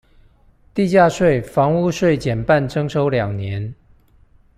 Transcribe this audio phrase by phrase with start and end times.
[0.73, 3.75] 地價稅、房屋稅減半徵收兩年